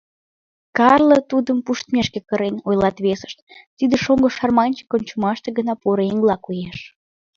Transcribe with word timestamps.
—Карло 0.77 1.17
тудым 1.29 1.57
пуштмешке 1.65 2.19
кырен,— 2.29 2.55
ойлат 2.67 2.97
весышт,— 3.05 3.37
тиде 3.77 3.95
шоҥго 4.03 4.29
шарманщик 4.37 4.89
ончымаште 4.95 5.49
гына 5.57 5.73
поро 5.81 6.03
еҥла 6.13 6.35
коеш. 6.45 6.79